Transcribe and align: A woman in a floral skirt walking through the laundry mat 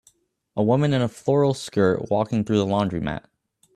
A 0.55 0.63
woman 0.63 0.93
in 0.95 1.01
a 1.03 1.07
floral 1.07 1.53
skirt 1.53 2.09
walking 2.09 2.43
through 2.43 2.57
the 2.57 2.65
laundry 2.65 2.99
mat 2.99 3.29